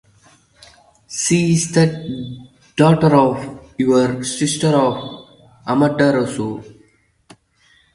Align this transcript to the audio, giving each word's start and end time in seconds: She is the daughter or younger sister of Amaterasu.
She 1.07 1.53
is 1.53 1.73
the 1.73 2.47
daughter 2.75 3.15
or 3.15 3.69
younger 3.77 4.23
sister 4.23 4.69
of 4.69 5.27
Amaterasu. 5.67 6.63